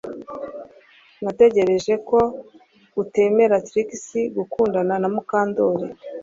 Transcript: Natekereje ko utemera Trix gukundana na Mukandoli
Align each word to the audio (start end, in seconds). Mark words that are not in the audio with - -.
Natekereje 1.23 1.93
ko 2.09 2.19
utemera 3.01 3.55
Trix 3.67 3.89
gukundana 4.35 4.93
na 5.01 5.09
Mukandoli 5.15 5.87